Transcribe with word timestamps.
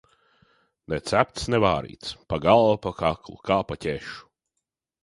Ne 0.93 0.97
cepts, 1.09 1.45
ne 1.55 1.59
vārīts; 1.65 2.17
pa 2.33 2.41
galvu, 2.47 2.81
pa 2.87 2.95
kaklu; 3.05 3.39
kā 3.51 3.61
pa 3.73 3.79
ķešu. 3.87 4.21